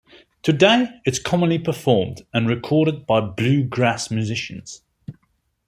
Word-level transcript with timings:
Today 0.41 0.99
it 1.05 1.11
is 1.13 1.19
commonly 1.19 1.59
performed 1.59 2.23
and 2.33 2.49
recorded 2.49 3.05
by 3.05 3.19
bluegrass 3.21 4.09
musicians. 4.09 4.81